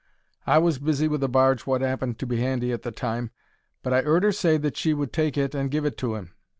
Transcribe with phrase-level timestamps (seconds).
[0.47, 3.29] I was busy with a barge wot happened to be handy at the time,
[3.83, 6.31] but I 'eard her say that she would take it and give it to 'im.